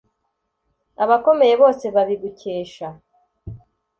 Abakomeye 1.03 1.53
bose 1.61 1.85
babigukesha 1.95 2.87